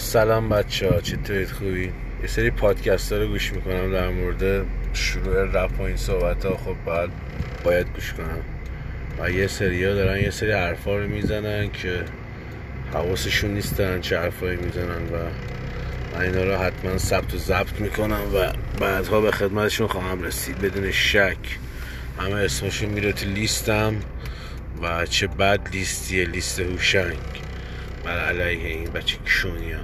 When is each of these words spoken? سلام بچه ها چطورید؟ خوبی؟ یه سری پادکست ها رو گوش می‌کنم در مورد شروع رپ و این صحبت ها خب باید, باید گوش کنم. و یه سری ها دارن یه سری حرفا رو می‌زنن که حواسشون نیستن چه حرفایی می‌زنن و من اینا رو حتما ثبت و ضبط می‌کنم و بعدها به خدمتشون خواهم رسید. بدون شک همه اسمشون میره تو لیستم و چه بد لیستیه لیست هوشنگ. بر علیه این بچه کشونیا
سلام 0.00 0.48
بچه 0.48 0.88
ها 0.88 1.00
چطورید؟ 1.00 1.50
خوبی؟ 1.50 1.92
یه 2.22 2.26
سری 2.26 2.50
پادکست 2.50 3.12
ها 3.12 3.18
رو 3.18 3.26
گوش 3.28 3.52
می‌کنم 3.52 3.92
در 3.92 4.08
مورد 4.08 4.66
شروع 4.92 5.44
رپ 5.44 5.80
و 5.80 5.82
این 5.82 5.96
صحبت 5.96 6.44
ها 6.44 6.56
خب 6.56 6.74
باید, 6.84 7.10
باید 7.64 7.86
گوش 7.94 8.12
کنم. 8.12 8.44
و 9.18 9.30
یه 9.30 9.46
سری 9.46 9.84
ها 9.84 9.94
دارن 9.94 10.20
یه 10.20 10.30
سری 10.30 10.52
حرفا 10.52 10.96
رو 10.96 11.08
می‌زنن 11.08 11.70
که 11.70 12.04
حواسشون 12.92 13.50
نیستن 13.50 14.00
چه 14.00 14.18
حرفایی 14.18 14.56
می‌زنن 14.56 15.04
و 15.04 15.16
من 16.14 16.20
اینا 16.20 16.44
رو 16.44 16.56
حتما 16.56 16.98
ثبت 16.98 17.34
و 17.34 17.38
ضبط 17.38 17.80
می‌کنم 17.80 18.22
و 18.34 18.52
بعدها 18.80 19.20
به 19.20 19.30
خدمتشون 19.30 19.86
خواهم 19.86 20.22
رسید. 20.22 20.58
بدون 20.58 20.90
شک 20.90 21.58
همه 22.18 22.34
اسمشون 22.34 22.88
میره 22.88 23.12
تو 23.12 23.26
لیستم 23.26 23.94
و 24.82 25.06
چه 25.06 25.26
بد 25.26 25.68
لیستیه 25.72 26.24
لیست 26.24 26.60
هوشنگ. 26.60 27.39
بر 28.04 28.18
علیه 28.18 28.68
این 28.68 28.90
بچه 28.90 29.16
کشونیا 29.26 29.78